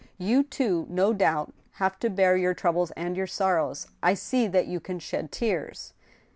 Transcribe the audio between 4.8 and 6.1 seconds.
shed tears."